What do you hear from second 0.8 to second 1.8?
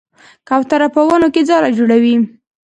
په ونو کې ځاله